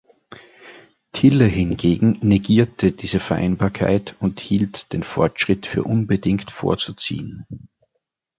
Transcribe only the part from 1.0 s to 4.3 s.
Tille hingegen negierte diese Vereinbarkeit